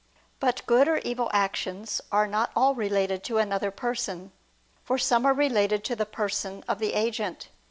[0.39, 4.31] But good or evil actions are not all related to another person,
[4.83, 7.49] for some are related to the person of the agent.